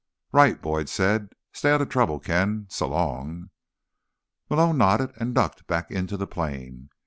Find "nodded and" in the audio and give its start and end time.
4.79-5.35